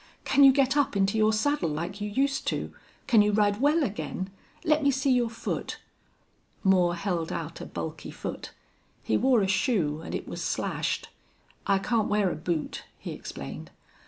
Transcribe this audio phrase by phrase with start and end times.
[0.25, 2.73] Can you get up into your saddle like you used to?
[3.05, 4.31] Can you ride well again?...
[4.65, 5.77] Let me see your foot."
[6.63, 8.51] Moore held out a bulky foot.
[9.03, 11.09] He wore a shoe, and it was slashed.
[11.67, 13.69] "I can't wear a boot," he explained.